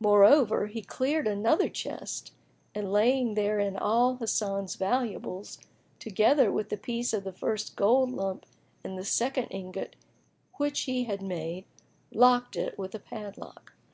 [0.00, 2.32] Moreover, he cleared another chest
[2.74, 5.58] and laying therein all Hasan's valuables,
[5.98, 8.46] together with the piece of the first gold lump
[8.82, 9.94] and the second ingot
[10.54, 11.66] which he had made
[12.10, 13.74] locked it with a padlock.